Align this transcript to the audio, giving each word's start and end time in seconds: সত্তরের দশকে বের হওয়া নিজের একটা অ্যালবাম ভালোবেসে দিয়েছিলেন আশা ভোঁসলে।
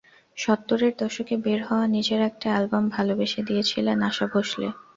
সত্তরের 0.37 0.93
দশকে 0.99 1.33
বের 1.37 1.59
হওয়া 1.67 1.85
নিজের 1.87 2.19
একটা 2.29 2.47
অ্যালবাম 2.51 2.85
ভালোবেসে 2.95 3.41
দিয়েছিলেন 3.49 3.97
আশা 4.09 4.25
ভোঁসলে। 4.31 4.67